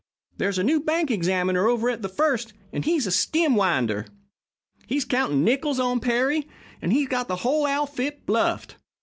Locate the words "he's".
2.83-3.05, 4.87-5.05, 6.91-7.07